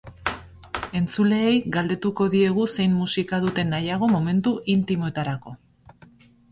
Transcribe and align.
Entzuleei 0.99 1.51
galdetuko 1.75 2.27
diegu 2.35 2.65
zein 2.77 2.97
musika 3.03 3.41
duten 3.47 3.73
nahiago 3.75 4.13
momentu 4.17 4.57
intimoetarako. 4.79 5.57